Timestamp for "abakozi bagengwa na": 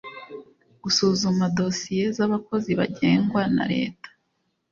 2.25-3.63